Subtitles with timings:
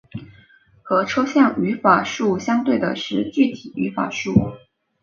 [0.81, 4.35] 和抽象语法树相对的是具体语法树。